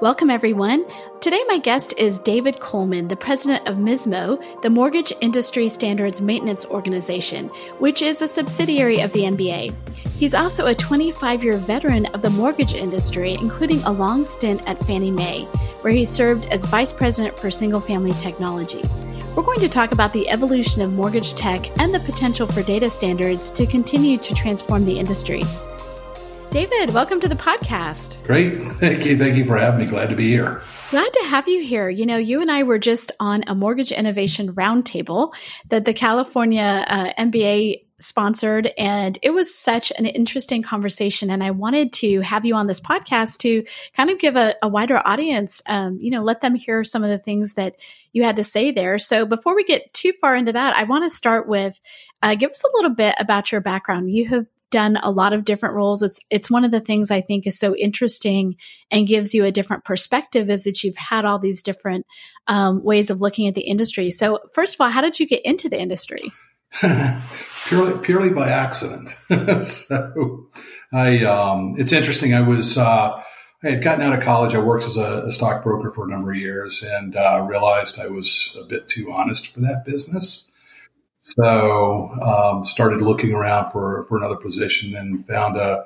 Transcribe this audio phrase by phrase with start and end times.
[0.00, 0.84] Welcome, everyone.
[1.20, 6.64] Today, my guest is David Coleman, the president of MISMO, the Mortgage Industry Standards Maintenance
[6.66, 7.48] Organization,
[7.78, 9.74] which is a subsidiary of the MBA.
[10.18, 14.82] He's also a 25 year veteran of the mortgage industry, including a long stint at
[14.84, 15.44] Fannie Mae,
[15.82, 18.82] where he served as vice president for single family technology.
[19.34, 22.88] We're going to talk about the evolution of mortgage tech and the potential for data
[22.88, 25.42] standards to continue to transform the industry.
[26.52, 28.22] David, welcome to the podcast.
[28.26, 28.62] Great.
[28.72, 29.16] Thank you.
[29.16, 29.86] Thank you for having me.
[29.86, 30.60] Glad to be here.
[30.90, 31.88] Glad to have you here.
[31.88, 35.34] You know, you and I were just on a mortgage innovation roundtable
[35.70, 41.30] that the California uh, MBA sponsored, and it was such an interesting conversation.
[41.30, 43.64] And I wanted to have you on this podcast to
[43.96, 47.08] kind of give a, a wider audience, um, you know, let them hear some of
[47.08, 47.76] the things that
[48.12, 48.98] you had to say there.
[48.98, 51.80] So before we get too far into that, I want to start with
[52.22, 54.10] uh, give us a little bit about your background.
[54.10, 56.02] You have done a lot of different roles.
[56.02, 58.56] It's it's one of the things I think is so interesting
[58.90, 62.06] and gives you a different perspective is that you've had all these different
[62.48, 64.10] um, ways of looking at the industry.
[64.10, 66.32] So first of all, how did you get into the industry?
[67.66, 69.14] purely purely by accident.
[69.64, 70.48] so
[70.92, 72.34] I um, it's interesting.
[72.34, 73.22] I was uh,
[73.62, 74.54] I had gotten out of college.
[74.54, 78.08] I worked as a, a stockbroker for a number of years and uh, realized I
[78.08, 80.50] was a bit too honest for that business.
[81.22, 85.84] So um, started looking around for, for another position and found a,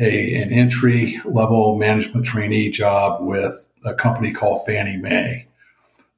[0.00, 5.46] a an entry level management trainee job with a company called Fannie Mae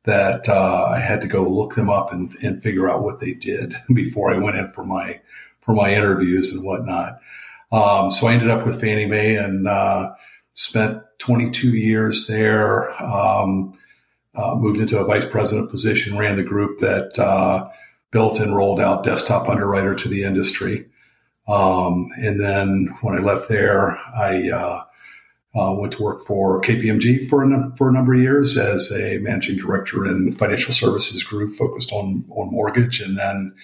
[0.05, 3.35] that uh, I had to go look them up and, and figure out what they
[3.35, 5.21] did before I went in for my
[5.61, 7.19] for my interviews and whatnot.
[7.73, 10.15] Um, so I ended up with Fannie Mae and uh,
[10.55, 12.91] spent 22 years there.
[13.03, 13.77] Um,
[14.35, 17.69] uh, moved into a vice president position, ran the group that uh,
[18.13, 20.87] built and rolled out Desktop Underwriter to the industry.
[21.49, 24.85] Um, and then when I left there, I uh,
[25.55, 29.19] uh, went to work for KPMG for a, for a number of years as a
[29.19, 33.01] managing director in financial services group focused on on mortgage.
[33.01, 33.55] And then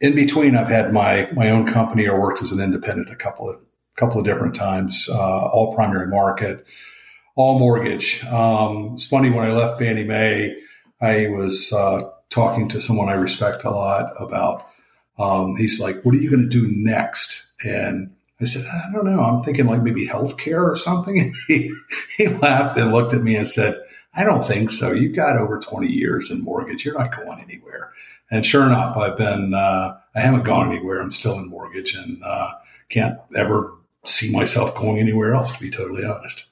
[0.00, 3.50] in between, I've had my my own company or worked as an independent a couple
[3.50, 3.60] of
[3.96, 6.66] couple of different times, uh, all primary market,
[7.34, 8.24] all mortgage.
[8.24, 10.54] Um, it's funny when I left Fannie Mae,
[11.00, 14.68] I was uh, talking to someone I respect a lot about.
[15.18, 19.06] Um, he's like, "What are you going to do next?" And I said, "I don't
[19.06, 19.22] know.
[19.22, 21.72] I'm thinking like maybe healthcare or something." And he,
[22.16, 23.80] he laughed and looked at me and said,
[24.14, 24.92] "I don't think so.
[24.92, 26.84] You've got over 20 years in mortgage.
[26.84, 27.92] You're not going anywhere."
[28.30, 29.54] And sure enough, I've been.
[29.54, 31.00] Uh, I haven't gone anywhere.
[31.00, 32.52] I'm still in mortgage and uh,
[32.90, 33.72] can't ever
[34.04, 35.52] see myself going anywhere else.
[35.52, 36.45] To be totally honest.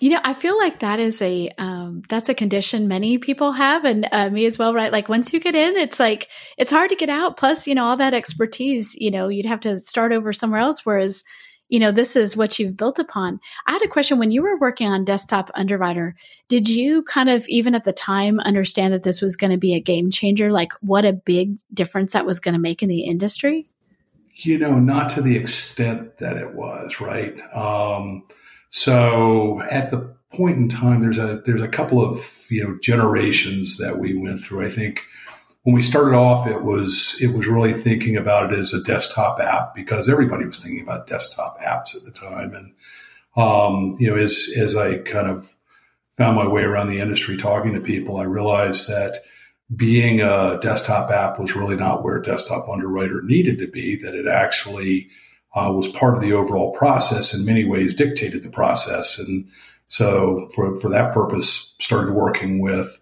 [0.00, 3.84] You know, I feel like that is a um, that's a condition many people have,
[3.84, 4.72] and uh, me as well.
[4.72, 4.92] Right?
[4.92, 7.36] Like once you get in, it's like it's hard to get out.
[7.36, 10.86] Plus, you know, all that expertise, you know, you'd have to start over somewhere else.
[10.86, 11.24] Whereas,
[11.68, 13.40] you know, this is what you've built upon.
[13.66, 16.14] I had a question when you were working on Desktop Underwriter.
[16.48, 19.74] Did you kind of even at the time understand that this was going to be
[19.74, 20.52] a game changer?
[20.52, 23.68] Like, what a big difference that was going to make in the industry?
[24.34, 27.00] You know, not to the extent that it was.
[27.00, 27.40] Right.
[27.52, 28.22] Um,
[28.68, 33.78] so at the point in time, there's a there's a couple of you know generations
[33.78, 34.64] that we went through.
[34.64, 35.02] I think
[35.62, 39.40] when we started off, it was it was really thinking about it as a desktop
[39.40, 42.54] app because everybody was thinking about desktop apps at the time.
[42.54, 42.74] And
[43.36, 45.54] um, you know, as as I kind of
[46.16, 49.18] found my way around the industry talking to people, I realized that
[49.74, 53.96] being a desktop app was really not where desktop underwriter needed to be.
[53.96, 55.10] That it actually
[55.58, 59.18] uh, was part of the overall process in many ways dictated the process.
[59.18, 59.48] And
[59.88, 63.00] so for, for that purpose, started working with,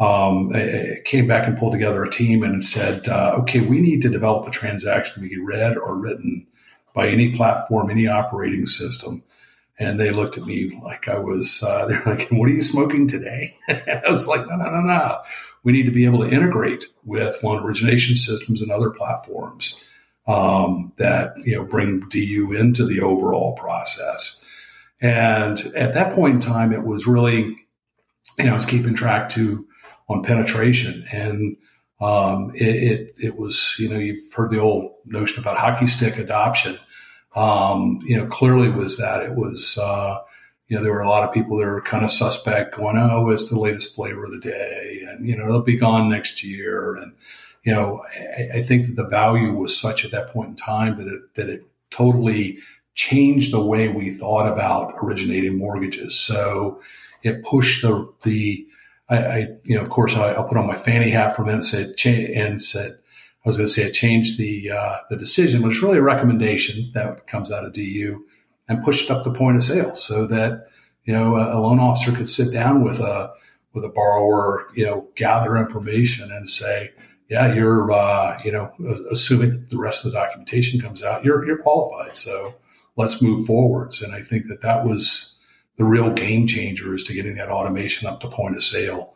[0.00, 4.02] um, I came back and pulled together a team and said, uh, okay, we need
[4.02, 6.48] to develop a transaction to be read or written
[6.92, 9.22] by any platform, any operating system.
[9.78, 13.06] And they looked at me like I was, uh, they're like, what are you smoking
[13.06, 13.56] today?
[13.68, 15.18] I was like, no, no, no, no.
[15.62, 19.80] We need to be able to integrate with loan origination systems and other platforms
[20.26, 24.44] um, that you know bring DU into the overall process.
[25.00, 27.56] And at that point in time, it was really,
[28.38, 29.66] you know, I was keeping track to
[30.08, 31.56] on penetration, and
[32.00, 36.18] um, it, it, it was, you know, you've heard the old notion about hockey stick
[36.18, 36.78] adoption.
[37.34, 39.78] Um, you know, clearly was that it was.
[39.78, 40.18] Uh,
[40.68, 43.28] you know, there were a lot of people that were kind of suspect going, oh,
[43.28, 45.02] it's the latest flavor of the day.
[45.06, 46.94] And, you know, it'll be gone next year.
[46.94, 47.12] And,
[47.62, 50.98] you know, I, I, think that the value was such at that point in time
[50.98, 52.58] that it, that it totally
[52.94, 56.18] changed the way we thought about originating mortgages.
[56.18, 56.80] So
[57.22, 58.66] it pushed the the
[59.08, 61.46] I, I you know of course I, will put on my Fannie hat for a
[61.46, 65.16] minute and said and said I was going to say it changed the uh, the
[65.16, 68.24] decision, but it's really a recommendation that comes out of DU
[68.68, 70.68] and pushed up the point of sale so that
[71.04, 73.32] you know a, a loan officer could sit down with a
[73.72, 76.92] with a borrower, you know, gather information and say,
[77.32, 78.70] yeah, you're, uh, you know,
[79.10, 82.14] assuming the rest of the documentation comes out, you're, you're qualified.
[82.14, 82.56] So
[82.94, 84.02] let's move forwards.
[84.02, 85.40] And I think that that was
[85.78, 89.14] the real game changer is to getting that automation up to point of sale.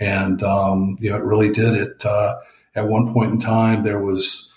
[0.00, 2.06] And, um, you know, it really did it.
[2.06, 2.36] Uh,
[2.74, 4.50] at one point in time, there was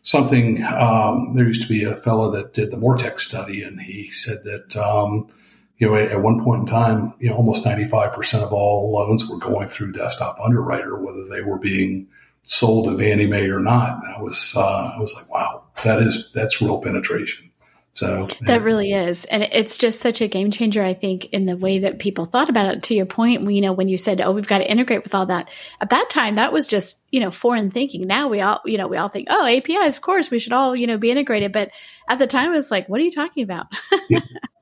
[0.00, 4.10] something, um, there used to be a fellow that did the Mortec study and he
[4.10, 5.28] said that, um,
[5.76, 9.28] you know, at, at, one point in time, you know, almost 95% of all loans
[9.28, 12.08] were going through desktop underwriter, whether they were being
[12.44, 13.96] sold Fannie Mae or not.
[13.96, 17.50] And I was, uh, I was like, wow, that is, that's real penetration.
[17.94, 19.24] So that really is.
[19.24, 22.48] And it's just such a game changer, I think, in the way that people thought
[22.50, 22.82] about it.
[22.84, 25.26] To your point, you know, when you said, oh, we've got to integrate with all
[25.26, 25.48] that,
[25.80, 28.08] at that time, that was just, you know, foreign thinking.
[28.08, 30.76] Now we all, you know, we all think, oh, APIs, of course, we should all,
[30.76, 31.52] you know, be integrated.
[31.52, 31.70] But
[32.08, 33.72] at the time, it was like, what are you talking about?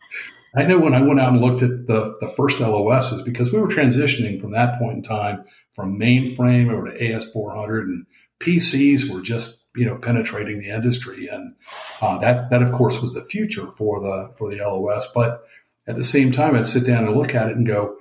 [0.54, 3.60] I know when I went out and looked at the, the first LOSs, because we
[3.60, 8.06] were transitioning from that point in time from mainframe over to AS400 and
[8.38, 11.28] PCs were just, you know, penetrating the industry.
[11.28, 11.54] And
[12.00, 15.08] uh, that, that of course was the future for the, for the LOS.
[15.14, 15.42] But
[15.86, 17.96] at the same time, I'd sit down and look at it and go,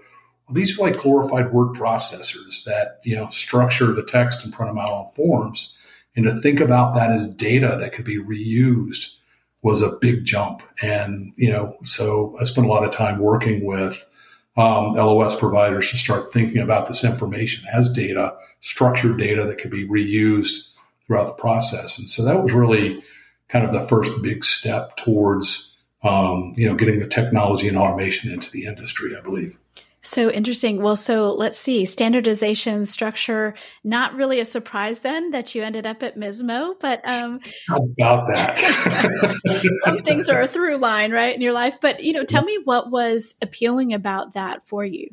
[0.45, 4.69] well, these are like glorified word processors that, you know, structure the text and print
[4.69, 5.73] them out on forms.
[6.15, 9.15] And to think about that as data that could be reused
[9.61, 10.63] was a big jump.
[10.81, 14.03] And, you know, so I spent a lot of time working with
[14.57, 19.71] um, LOS providers to start thinking about this information as data, structured data that could
[19.71, 20.69] be reused
[21.05, 21.99] throughout the process.
[21.99, 23.03] And so that was really
[23.47, 28.31] kind of the first big step towards, um, you know, getting the technology and automation
[28.31, 29.57] into the industry, I believe.
[30.03, 30.81] So interesting.
[30.81, 31.85] Well, so let's see.
[31.85, 33.53] Standardization structure,
[33.83, 38.27] not really a surprise then that you ended up at MISMO, but um, how about
[38.33, 38.57] that?
[39.85, 41.79] some things are a through line, right, in your life.
[41.79, 45.09] But you know, tell me what was appealing about that for you.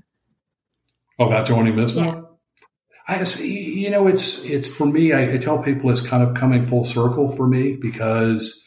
[1.19, 2.05] Oh, about joining MISMO.
[2.05, 2.23] Yeah.
[3.07, 5.13] I, you know, it's it's for me.
[5.13, 8.63] I, I, tell people it's kind of coming full circle for me because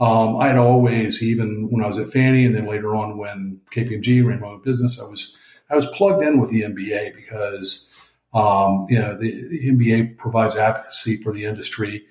[0.00, 3.60] um, I had always, even when I was at Fannie, and then later on when
[3.74, 5.36] KPMG ran my own business, I was
[5.72, 7.88] I was plugged in with the MBA because
[8.34, 12.04] um, you know the, the, MBA provides advocacy for the industry,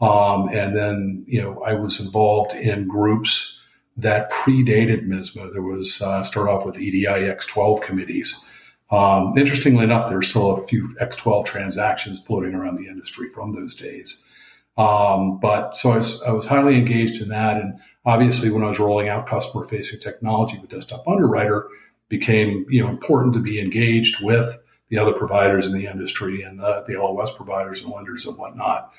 [0.00, 3.58] um, and then you know I was involved in groups
[3.96, 5.52] that predated MISMO.
[5.52, 8.44] There was uh, start off with EDI X12 committees.
[8.90, 13.54] Um, interestingly enough, there are still a few X12 transactions floating around the industry from
[13.54, 14.24] those days.
[14.78, 17.60] Um, but so I was, I was highly engaged in that.
[17.60, 21.68] And obviously, when I was rolling out customer facing technology with Desktop Underwriter,
[22.08, 24.58] became you know important to be engaged with
[24.88, 28.92] the other providers in the industry and the, the LOS providers and lenders and whatnot.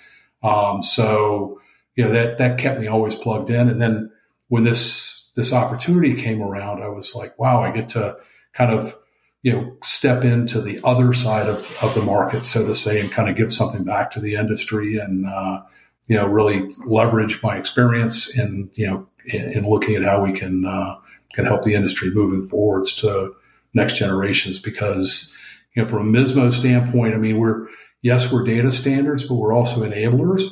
[0.44, 1.62] Um, so
[1.96, 3.70] you know that that kept me always plugged in.
[3.70, 4.12] And then
[4.48, 8.18] when this this opportunity came around, I was like, wow, I get to
[8.54, 8.96] kind of
[9.42, 13.12] you know step into the other side of, of the market, so to say, and
[13.12, 15.62] kind of give something back to the industry and uh,
[16.08, 20.34] you know really leverage my experience in you know in, in looking at how we
[20.34, 20.96] can uh,
[21.34, 23.36] can help the industry moving forwards to
[23.74, 24.60] next generations.
[24.60, 25.34] Because,
[25.76, 27.68] you know, from a MISMO standpoint, I mean, we're,
[28.02, 30.44] yes, we're data standards, but we're also enablers.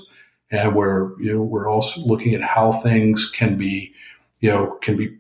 [0.50, 3.94] And we're, you know, we're also looking at how things can be,
[4.40, 5.18] you know, can be,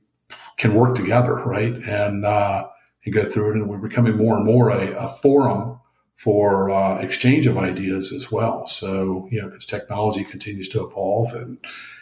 [0.58, 1.74] can work together, right?
[1.74, 2.68] And, uh,
[3.04, 3.56] and go through it.
[3.58, 5.80] And we're becoming more and more a, a forum
[6.16, 8.68] for uh, exchange of ideas as well.
[8.68, 11.58] So, you know, because technology continues to evolve and,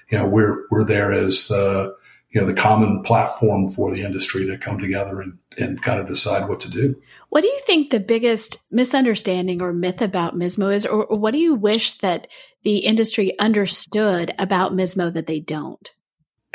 [0.10, 1.96] you know, we're, we're there as the,
[2.36, 6.08] you know, the common platform for the industry to come together and, and kind of
[6.08, 7.02] decide what to do.
[7.30, 11.34] What do you think the biggest misunderstanding or myth about MISMO is, or, or what
[11.34, 12.28] do you wish that
[12.64, 15.94] the industry understood about MISMO that they don't?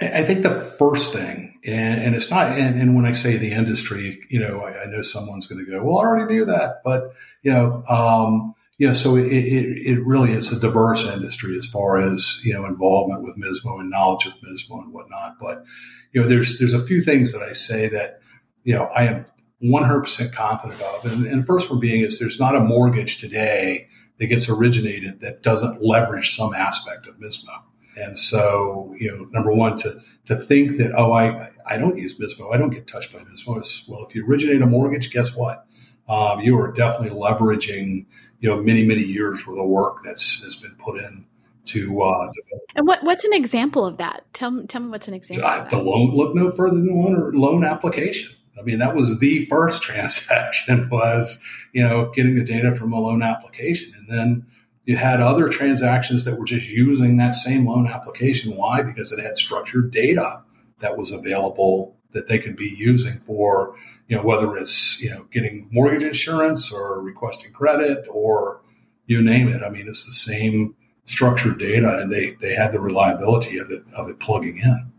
[0.02, 3.52] I think the first thing, and, and it's not, and, and, when I say the
[3.52, 6.82] industry, you know, I, I know someone's going to go, well, I already knew that,
[6.84, 11.66] but you know, um, yeah, so it, it, it, really is a diverse industry as
[11.66, 15.36] far as you know involvement with MISMO and knowledge of MISMO and whatnot.
[15.38, 15.66] But
[16.12, 18.20] you know, there's there's a few things that I say that
[18.64, 19.26] you know I am
[19.62, 24.28] 100% confident of, and, and first one being is there's not a mortgage today that
[24.28, 27.62] gets originated that doesn't leverage some aspect of MISMO.
[27.98, 32.18] And so, you know, number one, to to think that oh, I I don't use
[32.18, 33.58] MISMO, I don't get touched by MISMO.
[33.58, 35.66] It's, well, if you originate a mortgage, guess what?
[36.10, 38.06] Um, you are definitely leveraging
[38.40, 41.26] you know many many years worth of work that's has been put in
[41.66, 42.64] to uh, develop.
[42.74, 44.24] And what what's an example of that?
[44.32, 45.46] Tell me, tell me what's an example.
[45.46, 48.34] Uh, the loan look no further than loan loan application.
[48.58, 52.98] I mean, that was the first transaction was you know getting the data from a
[52.98, 54.46] loan application, and then
[54.84, 58.56] you had other transactions that were just using that same loan application.
[58.56, 58.82] Why?
[58.82, 60.42] Because it had structured data
[60.80, 63.76] that was available that they could be using for,
[64.10, 68.60] you know, whether it's, you know, getting mortgage insurance or requesting credit or
[69.06, 69.62] you name it.
[69.62, 70.74] I mean, it's the same
[71.04, 74.92] structured data and they, they had the reliability of it, of it plugging in.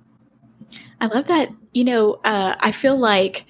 [1.02, 1.50] I love that.
[1.74, 3.46] You know, uh, I feel like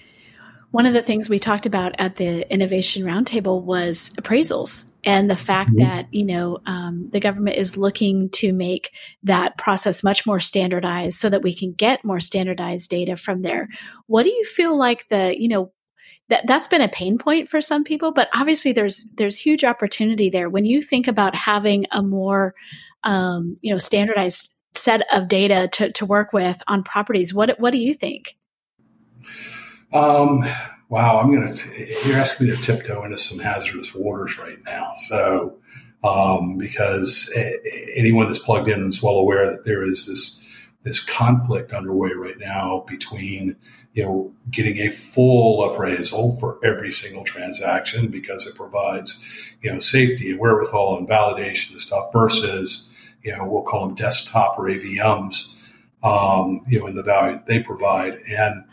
[0.72, 5.36] one of the things we talked about at the innovation roundtable was appraisals and the
[5.36, 5.84] fact mm-hmm.
[5.84, 8.93] that you know um, the government is looking to make
[9.24, 13.67] that process much more standardized so that we can get more standardized data from there.
[14.08, 15.72] What do you feel like the you know
[16.29, 20.29] that that's been a pain point for some people but obviously there's there's huge opportunity
[20.29, 20.50] there.
[20.50, 22.53] When you think about having a more
[23.03, 27.72] um, you know standardized set of data to, to work with on properties what what
[27.72, 28.38] do you think?
[29.93, 30.46] Um,
[30.91, 34.91] wow, I'm going to, you're asking me to tiptoe into some hazardous waters right now.
[34.95, 35.57] So,
[36.03, 37.31] um, because
[37.95, 40.45] anyone that's plugged in is well aware that there is this,
[40.83, 43.55] this conflict underway right now between,
[43.93, 49.25] you know, getting a full appraisal for every single transaction because it provides,
[49.62, 52.93] you know, safety and wherewithal and validation and stuff versus,
[53.24, 55.55] you know, we'll call them desktop or AVMs,
[56.03, 58.15] um, you know, in the value that they provide.
[58.27, 58.65] And,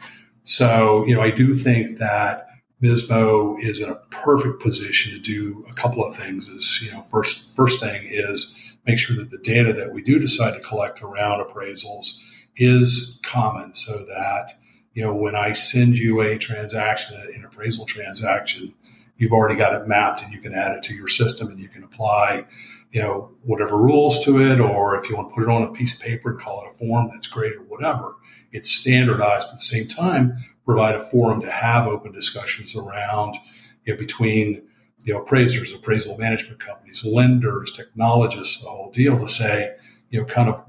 [0.48, 2.48] so, you know, I do think that
[2.82, 6.48] MISMO is in a perfect position to do a couple of things.
[6.48, 10.18] Is you know, first first thing is make sure that the data that we do
[10.18, 12.18] decide to collect around appraisals
[12.56, 14.52] is common, so that
[14.94, 18.74] you know when I send you a transaction, an appraisal transaction,
[19.18, 21.68] you've already got it mapped and you can add it to your system and you
[21.68, 22.46] can apply
[22.90, 25.72] you know whatever rules to it, or if you want to put it on a
[25.72, 28.14] piece of paper and call it a form, that's great, or whatever
[28.52, 33.34] it's standardized, but at the same time, provide a forum to have open discussions around,
[33.84, 34.68] you know, between,
[35.04, 39.74] you know, appraisers, appraisal management companies, lenders, technologists, the whole deal to say,
[40.10, 40.62] you know, kind of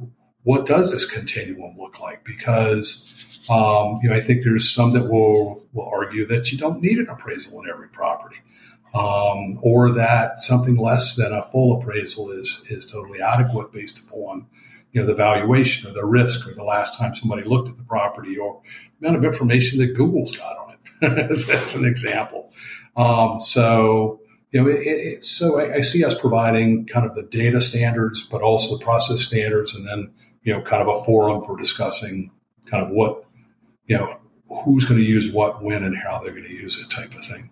[0.43, 2.23] what does this continuum look like?
[2.23, 6.81] Because, um, you know, I think there's some that will, will argue that you don't
[6.81, 8.37] need an appraisal in every property.
[8.91, 14.47] Um, or that something less than a full appraisal is is totally adequate based upon
[14.91, 17.83] you know, the valuation or the risk or the last time somebody looked at the
[17.83, 18.61] property or
[18.99, 22.51] the amount of information that Google's got on it, as, as, an example.
[22.95, 27.23] Um, so, you know, it, it, so I, I, see us providing kind of the
[27.23, 31.41] data standards, but also the process standards, and then, you know, kind of a forum
[31.41, 32.31] for discussing
[32.65, 33.25] kind of what,
[33.85, 34.19] you know,
[34.65, 37.23] who's going to use what, when, and how they're going to use it type of
[37.23, 37.51] thing.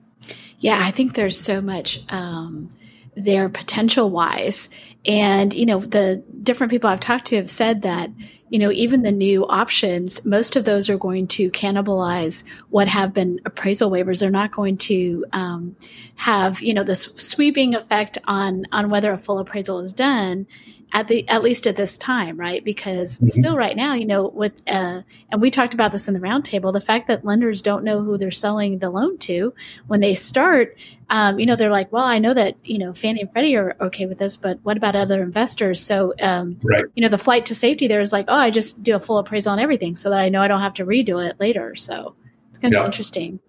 [0.60, 2.70] Yeah, I think there's so much um,
[3.16, 4.70] there potential wise.
[5.06, 8.10] And, you know, the different people I've talked to have said that,
[8.50, 13.14] you know, even the new options, most of those are going to cannibalize what have
[13.14, 14.20] been appraisal waivers.
[14.20, 15.76] They're not going to um,
[16.16, 20.48] have, you know, this sweeping effect on on whether a full appraisal is done
[20.94, 22.64] at the at least at this time, right?
[22.64, 23.28] Because mm-hmm.
[23.28, 26.72] still, right now, you know, with uh, and we talked about this in the roundtable,
[26.72, 29.54] the fact that lenders don't know who they're selling the loan to
[29.88, 30.78] when they start,
[31.10, 33.76] um, you know, they're like, well, I know that you know Fannie and Freddie are
[33.82, 35.82] okay with this, but what about other investors?
[35.82, 36.86] So, um, right.
[36.96, 39.18] you know, the flight to safety there is like, oh, I just do a full
[39.18, 41.76] appraisal on everything so that I know I don't have to redo it later.
[41.76, 42.16] So
[42.50, 42.84] it's going to yeah.
[42.84, 43.40] be interesting.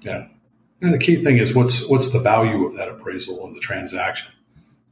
[0.00, 0.26] Yeah,
[0.80, 4.32] and the key thing is what's what's the value of that appraisal in the transaction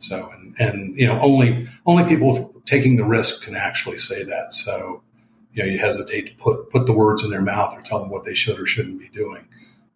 [0.00, 4.52] so, and, and, you know, only, only people taking the risk can actually say that.
[4.52, 5.02] So,
[5.52, 8.10] you know, you hesitate to put, put the words in their mouth or tell them
[8.10, 9.46] what they should or shouldn't be doing.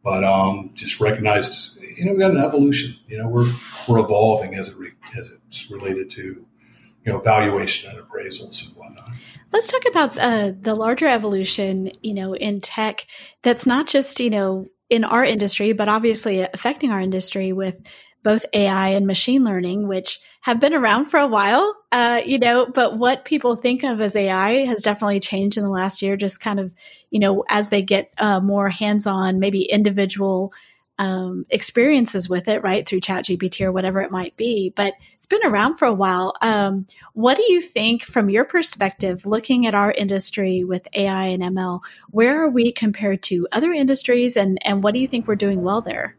[0.02, 3.50] But, um, just recognize, you know, we got an evolution, you know, we're,
[3.88, 8.76] we're evolving as it, re, as it's related to, you know, valuation and appraisals and
[8.76, 9.08] whatnot.
[9.52, 13.06] Let's talk about uh, the larger evolution, you know, in tech
[13.42, 17.80] that's not just, you know, in our industry, but obviously affecting our industry with
[18.24, 22.66] both AI and machine learning, which have been around for a while, uh, you know,
[22.66, 26.40] but what people think of as AI has definitely changed in the last year, just
[26.40, 26.74] kind of,
[27.10, 30.52] you know, as they get uh, more hands on, maybe individual
[30.98, 34.72] um, experiences with it, right, through ChatGPT or whatever it might be.
[34.74, 36.34] But it's been around for a while.
[36.40, 41.42] Um, what do you think, from your perspective, looking at our industry with AI and
[41.42, 45.34] ML, where are we compared to other industries, and, and what do you think we're
[45.34, 46.16] doing well there?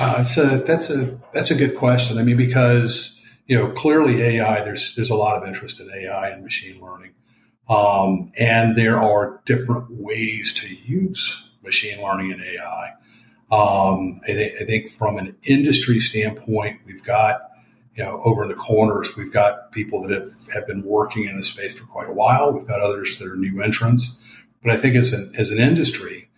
[0.00, 2.16] Uh, that's a that's a good question.
[2.16, 6.30] I mean, because you know clearly AI there's there's a lot of interest in AI
[6.30, 7.12] and machine learning,
[7.68, 12.94] um, and there are different ways to use machine learning and AI.
[13.52, 17.50] Um, I, th- I, think from an industry standpoint, we've got
[17.94, 21.36] you know, over in the corners, we've got people that have, have been working in
[21.36, 22.52] the space for quite a while.
[22.52, 24.18] We've got others that are new entrants.
[24.62, 26.29] But I think as an, as an industry,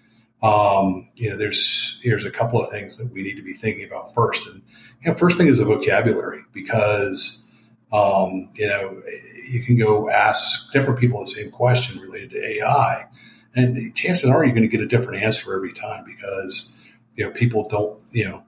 [0.42, 3.84] um, you know, there's, here's a couple of things that we need to be thinking
[3.84, 4.46] about first.
[4.46, 4.62] And,
[5.02, 7.46] you know, first thing is a vocabulary because,
[7.92, 9.02] um, you know,
[9.48, 13.06] you can go ask different people the same question related to AI
[13.54, 16.80] and chances are you're going to get a different answer every time because,
[17.14, 18.44] you know, people don't, you know,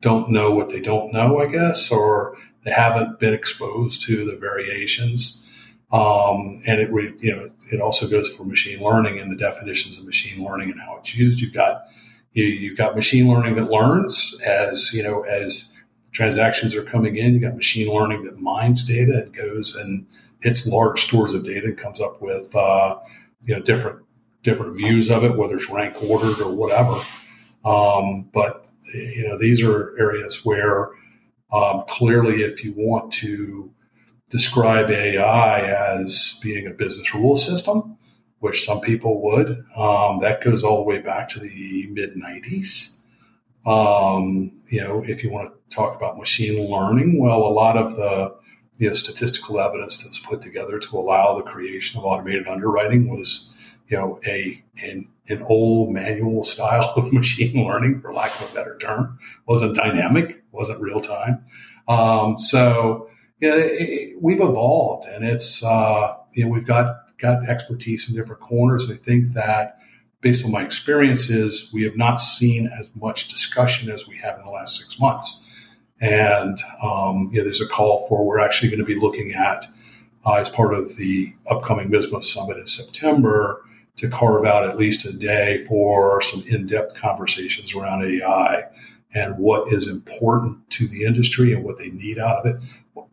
[0.00, 4.36] don't know what they don't know, I guess, or they haven't been exposed to the
[4.36, 5.44] variations.
[5.90, 6.90] Um, and it,
[7.22, 10.80] you know, it also goes for machine learning and the definitions of machine learning and
[10.80, 11.40] how it's used.
[11.40, 11.84] You've got,
[12.32, 15.70] you, you've got machine learning that learns as, you know, as
[16.12, 17.32] transactions are coming in.
[17.32, 20.06] You've got machine learning that mines data and goes and
[20.40, 22.98] hits large stores of data and comes up with, uh,
[23.42, 24.04] you know, different,
[24.42, 27.00] different views of it, whether it's rank ordered or whatever.
[27.64, 30.90] Um, but you know, these are areas where
[31.52, 33.72] um, clearly, if you want to
[34.30, 35.60] describe AI
[35.94, 37.96] as being a business rule system,
[38.40, 42.98] which some people would, um, that goes all the way back to the mid 90s.
[43.66, 47.96] Um, you know, if you want to talk about machine learning, well, a lot of
[47.96, 48.34] the
[48.78, 53.08] you know statistical evidence that was put together to allow the creation of automated underwriting
[53.08, 53.50] was
[53.88, 58.54] you know, a an, an old manual style of machine learning, for lack of a
[58.54, 61.44] better term, wasn't dynamic, wasn't real time.
[61.88, 63.07] Um, so
[63.40, 68.40] yeah, it, we've evolved, and it's uh, you know we've got got expertise in different
[68.40, 68.90] corners.
[68.90, 69.78] I think that
[70.20, 74.44] based on my experiences, we have not seen as much discussion as we have in
[74.44, 75.44] the last six months.
[76.00, 79.66] And um, you know, there's a call for we're actually going to be looking at
[80.24, 83.62] uh, as part of the upcoming MISMO summit in September
[83.96, 88.64] to carve out at least a day for some in-depth conversations around AI
[89.12, 92.62] and what is important to the industry and what they need out of it,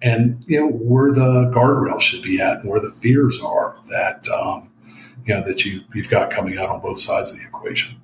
[0.02, 4.28] and you know where the guardrails should be at and where the fears are that
[4.30, 4.72] um,
[5.26, 8.02] you know that you you've got coming out on both sides of the equation.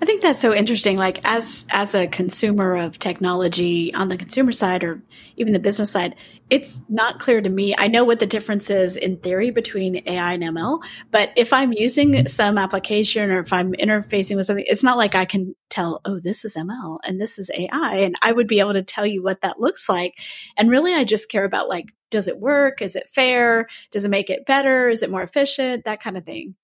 [0.00, 0.96] I think that's so interesting.
[0.96, 5.02] Like as as a consumer of technology on the consumer side or
[5.36, 6.14] even the business side,
[6.50, 7.74] it's not clear to me.
[7.76, 11.72] I know what the difference is in theory between AI and ML, but if I'm
[11.72, 16.00] using some application or if I'm interfacing with something, it's not like I can tell,
[16.04, 17.96] oh, this is ML and this is AI.
[17.98, 20.18] And I would be able to tell you what that looks like.
[20.56, 22.82] And really I just care about like, does it work?
[22.82, 23.68] Is it fair?
[23.90, 24.88] Does it make it better?
[24.88, 25.84] Is it more efficient?
[25.86, 26.54] That kind of thing.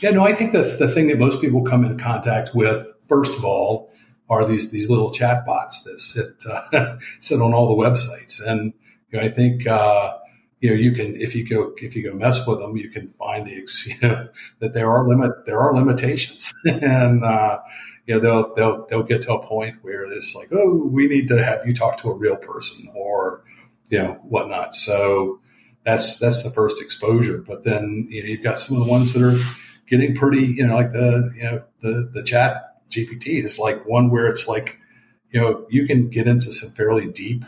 [0.00, 3.36] Yeah, no, I think the, the thing that most people come in contact with, first
[3.36, 3.92] of all,
[4.28, 8.72] are these these little chat bots that sit uh, sit on all the websites, and
[9.10, 10.16] you know, I think uh,
[10.60, 13.08] you know you can if you go if you go mess with them, you can
[13.08, 13.52] find the
[13.86, 14.28] you know,
[14.60, 17.60] that there are limit there are limitations, and uh,
[18.06, 21.28] you know they'll they'll they'll get to a point where it's like, oh, we need
[21.28, 23.44] to have you talk to a real person, or
[23.90, 24.74] you know whatnot.
[24.74, 25.40] So
[25.84, 29.12] that's that's the first exposure, but then you know, you've got some of the ones
[29.12, 29.38] that are
[29.92, 34.26] getting pretty, you know, like the, you know, the, the ChatGPT is like one where
[34.26, 34.78] it's like,
[35.30, 37.44] you know, you can get into some fairly deep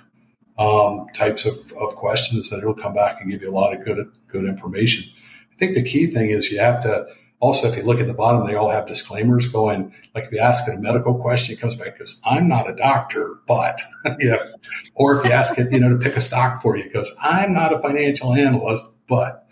[0.58, 3.82] um, types of, of questions that it'll come back and give you a lot of
[3.82, 5.10] good, good information.
[5.54, 7.06] I think the key thing is you have to
[7.40, 10.38] also, if you look at the bottom, they all have disclaimers going, like if you
[10.38, 13.80] ask it a medical question, it comes back because I'm not a doctor, but,
[14.18, 14.54] you know,
[14.94, 17.54] or if you ask it, you know, to pick a stock for you, because I'm
[17.54, 19.43] not a financial analyst, but,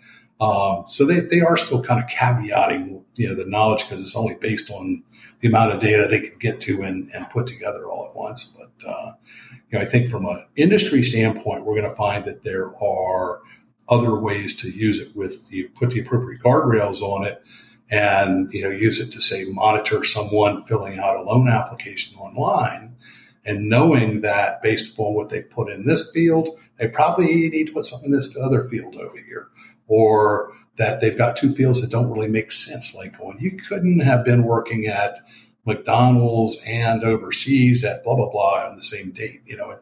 [0.43, 4.15] um, so they, they are still kind of caveating, you know, the knowledge because it's
[4.15, 5.01] only based on
[5.39, 8.45] the amount of data they can get to and, and put together all at once.
[8.57, 9.11] But, uh,
[9.71, 13.39] you know, I think from an industry standpoint, we're going to find that there are
[13.87, 17.41] other ways to use it with you put the appropriate guardrails on it
[17.89, 22.97] and, you know, use it to say monitor someone filling out a loan application online
[23.45, 27.73] and knowing that based upon what they've put in this field, they probably need to
[27.73, 29.47] put something in this other field over here
[29.87, 32.95] or that they've got two fields that don't really make sense.
[32.95, 35.19] Like going, you couldn't have been working at
[35.65, 39.79] McDonald's and overseas at blah blah blah on the same date, you know.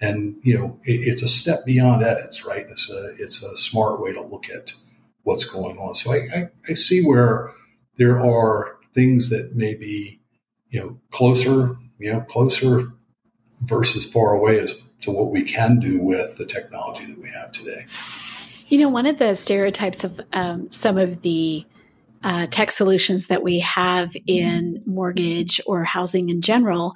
[0.00, 2.66] And you know, it, it's a step beyond edits, right?
[2.68, 4.74] It's a it's a smart way to look at
[5.22, 5.94] what's going on.
[5.94, 7.52] So I, I, I see where
[7.96, 10.20] there are things that may be,
[10.70, 12.92] you know, closer, you know, closer
[13.60, 17.52] versus far away as to what we can do with the technology that we have
[17.52, 17.86] today.
[18.68, 21.64] You know, one of the stereotypes of um, some of the
[22.22, 26.94] uh, tech solutions that we have in mortgage or housing in general,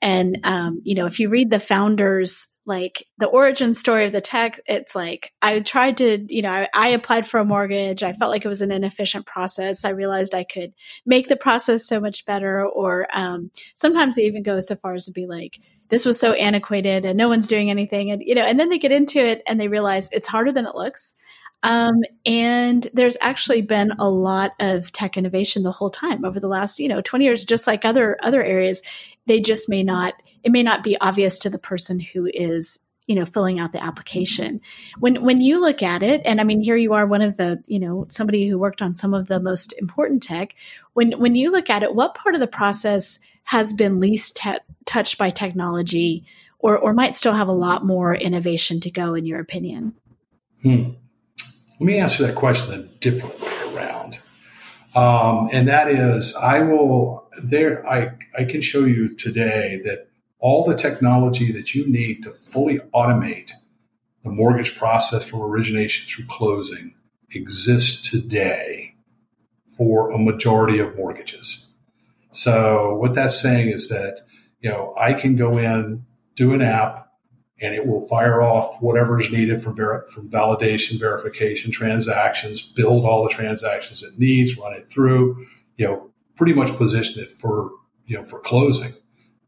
[0.00, 4.20] and um, you know, if you read the founders' like the origin story of the
[4.20, 8.02] tech it's like i tried to you know I, I, applied for a mortgage.
[8.02, 9.84] I felt like it was an inefficient process.
[9.84, 10.74] I realized i could
[11.06, 15.06] make the process so much better or um, sometimes they even go so far as
[15.06, 18.10] to be like this was so antiquated and no one's doing anything.
[18.10, 20.66] And you know and then they get into it and they realize it's harder than
[20.66, 21.14] it looks.
[21.62, 26.46] Um, and there's actually been a lot of tech innovation the whole time over the
[26.48, 28.82] last, you know, 20 years, just like other other areas.
[29.26, 33.14] They just may not, it may not be obvious to the person who is you
[33.14, 34.60] know filling out the application.
[35.00, 37.60] When when you look at it and i mean here you are one of the
[37.66, 40.54] you know somebody who worked on some of the most important tech.
[40.92, 44.58] When when you look at it what part of the process has been least te-
[44.84, 46.24] touched by technology
[46.58, 49.94] or or might still have a lot more innovation to go in your opinion
[50.62, 50.90] hmm.
[51.78, 54.18] let me answer that question a different way around
[54.94, 60.08] um, and that is i will there i i can show you today that
[60.40, 63.52] all the technology that you need to fully automate
[64.24, 66.94] the mortgage process from origination through closing
[67.30, 68.94] exists today
[69.66, 71.67] for a majority of mortgages.
[72.38, 74.20] So what that's saying is that,
[74.60, 77.08] you know, I can go in, do an app,
[77.60, 83.04] and it will fire off whatever is needed from, ver- from validation, verification, transactions, build
[83.04, 85.44] all the transactions it needs, run it through,
[85.76, 87.72] you know, pretty much position it for,
[88.06, 88.94] you know, for closing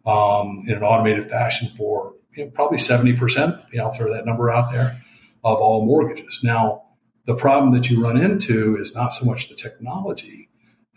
[0.04, 3.72] um, in an automated fashion for you know, probably 70%.
[3.72, 5.00] You know, I'll throw that number out there
[5.44, 6.40] of all mortgages.
[6.42, 6.86] Now,
[7.24, 10.39] the problem that you run into is not so much the technology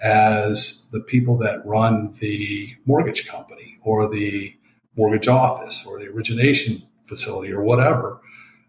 [0.04, 4.54] as the people that run the mortgage company or the
[4.98, 8.20] mortgage office or the origination facility or whatever,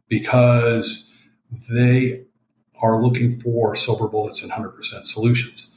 [0.09, 1.13] because
[1.71, 2.23] they
[2.81, 5.71] are looking for silver bullets and 100% solutions.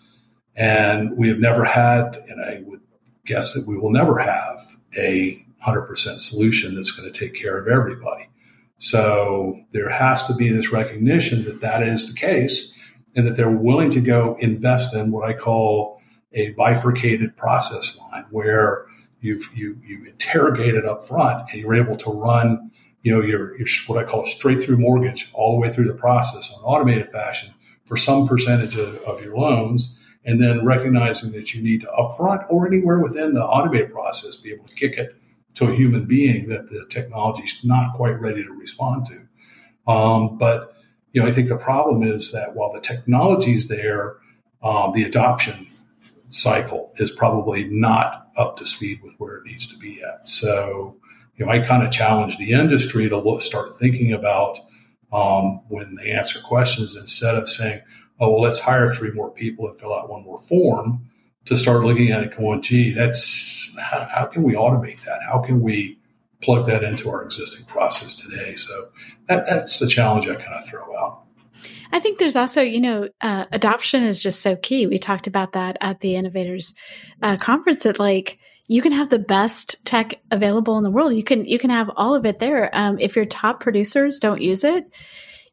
[0.56, 2.82] And we have never had, and I would
[3.26, 4.62] guess that we will never have
[4.98, 8.30] a 100% solution that's going to take care of everybody.
[8.78, 12.74] So there has to be this recognition that that is the case
[13.18, 16.00] and that they're willing to go invest in what I call
[16.32, 18.86] a bifurcated process line where
[19.20, 23.58] you've you you interrogate it up front and you're able to run you know your,
[23.58, 26.60] your what I call a straight through mortgage all the way through the process on
[26.60, 27.54] an automated fashion
[27.86, 32.46] for some percentage of, of your loans and then recognizing that you need to upfront
[32.50, 35.16] or anywhere within the automated process be able to kick it
[35.56, 39.92] to a human being that the technology is not quite ready to respond to.
[39.92, 40.77] Um, but
[41.18, 44.18] you know, I think the problem is that while the technology is there,
[44.62, 45.66] um, the adoption
[46.30, 50.28] cycle is probably not up to speed with where it needs to be at.
[50.28, 50.96] So,
[51.36, 54.60] you know, I kind of challenge the industry to look, start thinking about
[55.12, 57.82] um, when they answer questions instead of saying,
[58.20, 61.10] oh, well, let's hire three more people and fill out one more form
[61.46, 65.24] to start looking at it going, gee, that's how, how can we automate that?
[65.28, 65.97] How can we
[66.42, 68.56] plug that into our existing process today?
[68.56, 68.90] So
[69.28, 71.24] that, that's the challenge I kind of throw out.
[71.92, 74.88] I think there's also, you know, uh, adoption is just so key.
[74.88, 76.76] We talked about that at the Innovators
[77.22, 81.14] uh, conference that like, you can have the best tech available in the world.
[81.14, 82.70] You can you can have all of it there.
[82.74, 84.92] Um, if your top producers don't use it,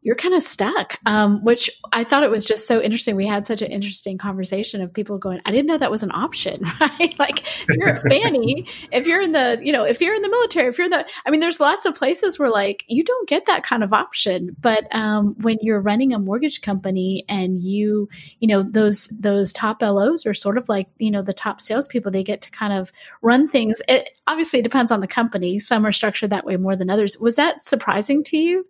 [0.05, 0.99] you're kind of stuck.
[1.07, 3.17] Um, which I thought it was just so interesting.
[3.17, 6.13] We had such an interesting conversation of people going, I didn't know that was an
[6.13, 7.19] option, right?
[7.19, 10.29] like if you're a Fannie, if you're in the, you know, if you're in the
[10.29, 13.29] military, if you're in the, I mean, there's lots of places where like you don't
[13.29, 14.55] get that kind of option.
[14.61, 18.09] But um, when you're running a mortgage company and you,
[18.41, 22.13] you know, those those top LOs are sort of like, you know, the top salespeople,
[22.13, 23.81] they get to kind of run things.
[23.89, 25.59] It obviously depends on the company.
[25.59, 27.19] Some are structured that way more than others.
[27.19, 28.67] Was that surprising to you?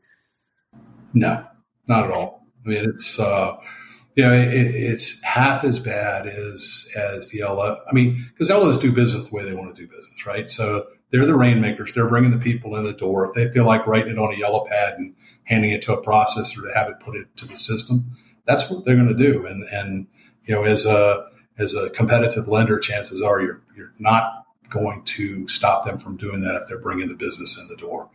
[1.14, 1.46] No,
[1.88, 2.46] not at all.
[2.64, 3.56] I mean, it's uh,
[4.16, 7.78] you know, it, it's half as bad as as the LO.
[7.88, 10.48] I mean, because LOs do business the way they want to do business, right?
[10.48, 11.94] So they're the rainmakers.
[11.94, 13.26] They're bringing the people in the door.
[13.26, 16.02] If they feel like writing it on a yellow pad and handing it to a
[16.02, 18.10] processor to have it put into the system,
[18.44, 19.46] that's what they're going to do.
[19.46, 20.06] And and
[20.44, 21.26] you know, as a
[21.58, 26.40] as a competitive lender, chances are you're you're not going to stop them from doing
[26.40, 28.10] that if they're bringing the business in the door.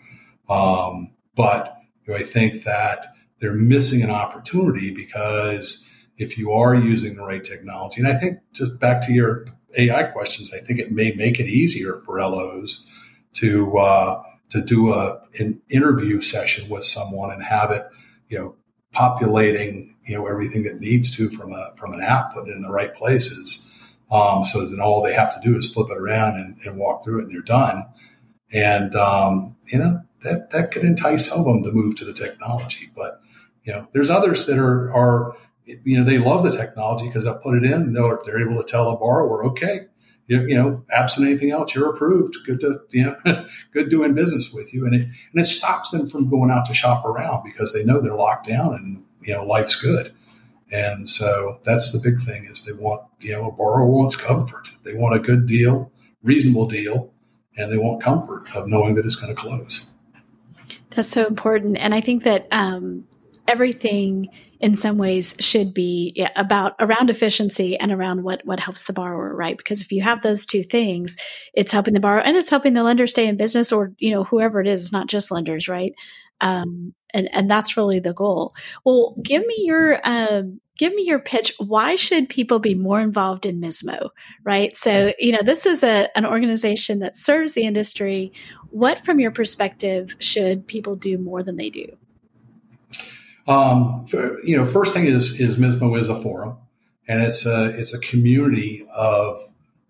[0.49, 1.78] Um, but
[2.09, 7.43] do I think that they're missing an opportunity because if you are using the right
[7.43, 9.45] technology, and I think just back to your
[9.77, 12.85] AI questions, I think it may make it easier for LOs
[13.33, 17.85] to uh, to do a an interview session with someone and have it,
[18.27, 18.55] you know,
[18.91, 22.63] populating you know everything that needs to from a from an app, putting it in
[22.63, 23.65] the right places.
[24.11, 27.03] Um, so then all they have to do is flip it around and, and walk
[27.03, 27.83] through it, and they're done.
[28.51, 32.13] And um, you know, that that could entice some of them to move to the
[32.13, 32.91] technology.
[32.95, 33.21] But
[33.63, 37.33] you know, there's others that are are you know they love the technology because I
[37.33, 37.93] put it in.
[37.93, 39.85] They're they're able to tell a borrower, okay,
[40.29, 42.37] you, you know, absent anything else, you're approved.
[42.45, 44.85] Good to, you know, good doing business with you.
[44.85, 47.99] And it, and it stops them from going out to shop around because they know
[47.99, 50.13] they're locked down and, you know, life's good.
[50.71, 54.71] And so that's the big thing is they want, you know, a borrower wants comfort.
[54.83, 57.11] They want a good deal, reasonable deal,
[57.57, 59.87] and they want comfort of knowing that it's going to close.
[60.91, 61.77] That's so important.
[61.77, 63.05] And I think that um,
[63.47, 64.29] everything
[64.59, 68.93] in some ways should be yeah, about around efficiency and around what what helps the
[68.93, 69.57] borrower right?
[69.57, 71.17] Because if you have those two things
[71.53, 74.23] it's helping the borrower and it's helping the lender stay in business or you know
[74.23, 75.93] whoever it is not just lenders right?
[76.41, 78.53] Um, and and that's really the goal.
[78.85, 81.53] Well give me your um, give me your pitch.
[81.57, 84.09] Why should people be more involved in mismo
[84.43, 84.75] right?
[84.75, 88.33] So you know this is a, an organization that serves the industry
[88.71, 91.97] what from your perspective should people do more than they do
[93.49, 96.57] um, for, you know, first thing is is Mismo is a forum,
[97.07, 99.37] and it's a it's a community of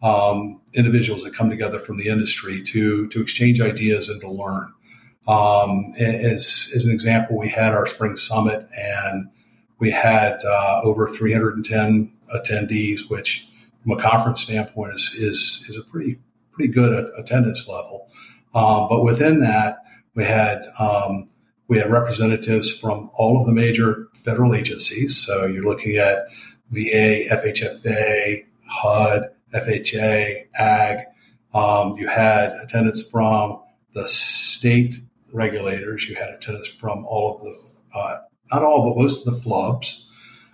[0.02, 4.74] um, individuals that come together from the industry to to exchange ideas and to learn.
[5.28, 9.30] Um, as as an example, we had our spring summit, and
[9.78, 13.46] we had uh, over 310 attendees, which
[13.84, 16.18] from a conference standpoint is is is a pretty
[16.54, 18.10] pretty good attendance level.
[18.54, 19.80] Um, but within that,
[20.16, 21.30] we had um,
[21.68, 25.18] we had representatives from all of the major federal agencies.
[25.18, 26.26] So you're looking at
[26.72, 31.04] VA, FHFA, HUD, FHA, AG.
[31.54, 33.62] Um, you had attendance from
[33.94, 35.02] the state
[35.34, 36.08] regulators.
[36.08, 38.20] You had attendance from all of the, uh,
[38.52, 40.06] not all, but most of the FLUBs.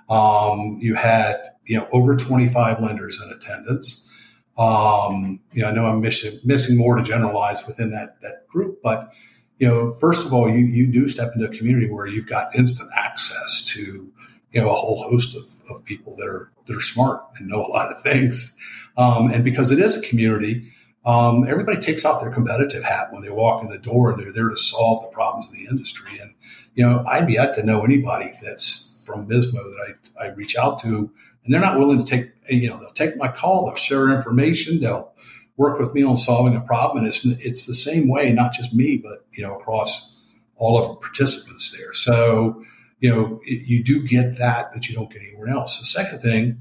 [0.10, 4.10] Um, you had, you know, over 25 lenders in attendance.
[4.58, 8.82] Um, you know, I know I'm missing, missing more to generalize within that, that group,
[8.82, 9.12] but
[9.60, 12.56] you know, first of all, you, you do step into a community where you've got
[12.56, 14.12] instant access to,
[14.52, 17.66] you know, a whole host of, of people that are, that are smart and know
[17.66, 18.58] a lot of things.
[18.98, 20.72] Um, and because it is a community,
[21.06, 24.34] um, everybody takes off their competitive hat when they walk in the door and they're
[24.34, 26.18] there to solve the problems of the industry.
[26.20, 26.34] And,
[26.74, 30.80] you know, I've yet to know anybody that's from Mismo that I, I reach out
[30.80, 31.12] to
[31.46, 34.82] and they're not willing to take, you know, they'll take my call, they'll share information,
[34.82, 35.16] they'll,
[35.58, 37.00] work with me on solving a problem.
[37.00, 40.16] And it's, it's the same way, not just me, but, you know, across
[40.56, 41.94] all of the participants there.
[41.94, 42.64] So,
[43.00, 45.80] you know, it, you do get that that you don't get anywhere else.
[45.80, 46.60] The second thing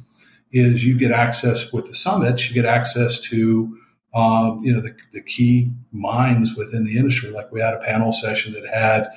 [0.53, 3.79] is you get access with the summits, you get access to,
[4.14, 7.31] um, you know, the, the key minds within the industry.
[7.31, 9.09] Like we had a panel session that had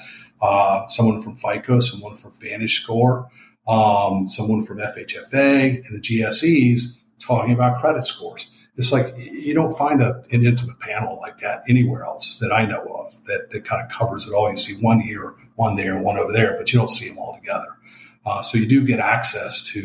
[0.41, 3.27] uh, someone from FICO, someone from VantageScore,
[3.67, 9.73] um, someone from FHFA, and the GSEs talking about credit scores it's like you don't
[9.73, 13.65] find a, an intimate panel like that anywhere else that I know of that, that
[13.65, 14.49] kind of covers it all.
[14.49, 17.35] You see one here, one there, one over there, but you don't see them all
[17.35, 17.67] together.
[18.23, 19.79] Uh, so you do get access to,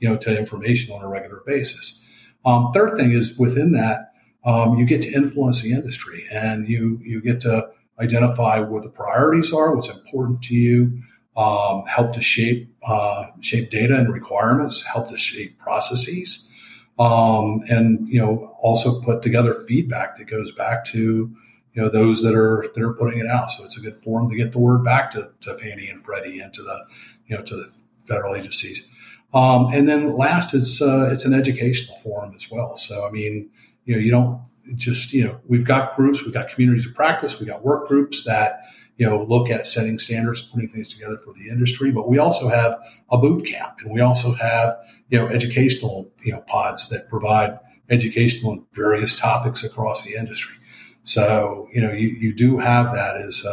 [0.00, 2.00] you know, to information on a regular basis.
[2.44, 4.12] Um, third thing is within that,
[4.44, 8.90] um, you get to influence the industry and you, you get to identify what the
[8.90, 11.02] priorities are, what's important to you,
[11.36, 16.50] um, help to shape, uh, shape data and requirements, help to shape processes
[16.98, 20.98] um, and you know also put together feedback that goes back to
[21.72, 23.50] you know those that are that are putting it out.
[23.50, 26.40] So it's a good forum to get the word back to, to Fannie and Freddie
[26.40, 26.84] and to the
[27.26, 28.86] you know to the federal agencies.
[29.32, 32.76] Um, and then last, it's uh, it's an educational forum as well.
[32.76, 33.50] So I mean,
[33.84, 34.40] you know, you don't
[34.76, 38.24] just you know we've got groups, we've got communities of practice, we got work groups
[38.24, 38.64] that
[38.96, 41.90] you know, look at setting standards, putting things together for the industry.
[41.90, 42.78] But we also have
[43.10, 44.76] a boot camp and we also have,
[45.08, 47.58] you know, educational, you know, pods that provide
[47.90, 50.56] educational on various topics across the industry.
[51.02, 53.44] So, you know, you, you do have that as,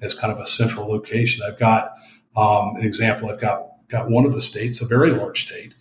[0.00, 1.42] as kind of a central location.
[1.46, 1.94] I've got
[2.36, 3.30] um, an example.
[3.30, 5.74] I've got, got one of the states, a very large state,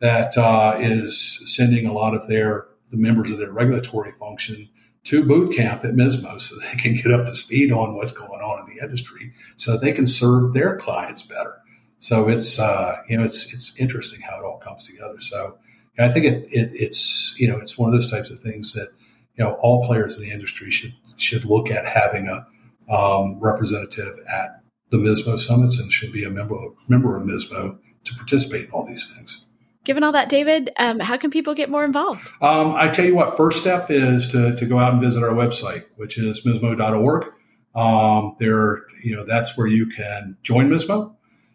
[0.00, 4.68] that uh, is sending a lot of their, the members of their regulatory function
[5.04, 8.40] to boot camp at Mismo so they can get up to speed on what's going
[8.40, 11.56] on in the industry so they can serve their clients better.
[11.98, 15.20] So it's, uh, you know, it's, it's interesting how it all comes together.
[15.20, 15.58] So
[15.98, 18.88] I think it, it, it's, you know, it's one of those types of things that,
[19.36, 22.46] you know, all players in the industry should, should look at having a
[22.92, 26.56] um, representative at the Mismo summits and should be a member,
[26.88, 29.46] member of Mismo to participate in all these things.
[29.84, 32.30] Given all that, David, um, how can people get more involved?
[32.42, 35.30] Um, I tell you what, first step is to, to go out and visit our
[35.32, 37.32] website, which is mismo.org.
[37.74, 41.14] Um, there, you know, that's where you can join Mismo.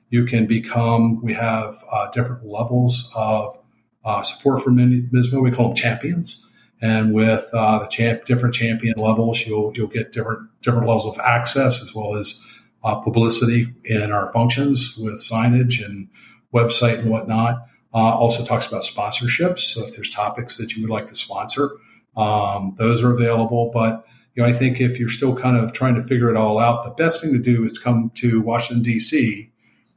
[0.09, 3.57] You can become, we have uh, different levels of
[4.03, 5.43] uh, support for Mismo.
[5.43, 6.49] We call them champions.
[6.81, 11.19] And with uh, the champ, different champion levels, you'll, you'll get different, different levels of
[11.19, 12.41] access as well as
[12.83, 16.09] uh, publicity in our functions with signage and
[16.53, 17.67] website and whatnot.
[17.95, 19.60] Uh, also talks about sponsorships.
[19.60, 21.69] So if there's topics that you would like to sponsor,
[22.17, 23.71] um, those are available.
[23.73, 26.60] But you know, I think if you're still kind of trying to figure it all
[26.60, 29.49] out, the best thing to do is come to Washington D.C.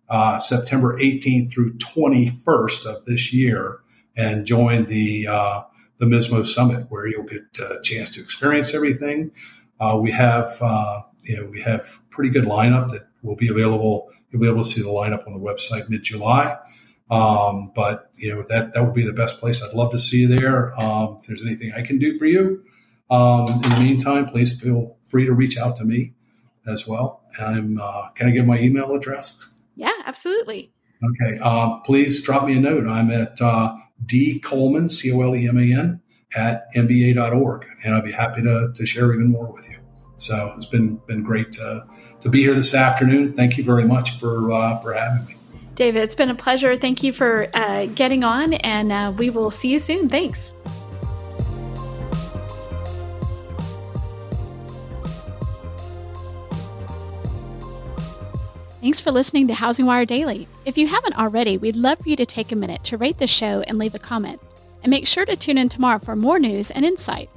[0.09, 3.81] Uh, September 18th through 21st of this year
[4.17, 5.63] and join the uh,
[5.97, 9.33] the MISMO Summit, where you'll get a chance to experience everything.
[9.81, 14.09] Uh, we have uh, you know we have pretty good lineup that will be available.
[14.31, 16.59] You'll be able to see the lineup on the website mid July.
[17.11, 19.63] Um, but you know that that would be the best place.
[19.63, 20.79] I'd love to see you there.
[20.79, 22.65] Um, if there's anything I can do for you,
[23.11, 26.13] um, in the meantime, please feel free to reach out to me
[26.67, 27.23] as well.
[27.41, 29.37] I'm uh, can I give my email address?
[29.77, 30.73] Yeah, absolutely.
[31.03, 31.39] Okay.
[31.41, 32.87] Uh, please drop me a note.
[32.87, 36.01] I'm at uh, D Coleman, C O L E M A N,
[36.35, 39.79] at MBA.org, and I'd be happy to, to share even more with you.
[40.17, 41.87] So it's been been great to,
[42.21, 43.35] to be here this afternoon.
[43.35, 45.38] Thank you very much for uh, for having me.
[45.79, 46.75] David, it's been a pleasure.
[46.75, 50.09] Thank you for uh, getting on, and uh, we will see you soon.
[50.09, 50.53] Thanks.
[58.81, 60.49] Thanks for listening to HousingWire Daily.
[60.65, 63.29] If you haven't already, we'd love for you to take a minute to rate the
[63.29, 64.41] show and leave a comment.
[64.83, 67.31] And make sure to tune in tomorrow for more news and insight.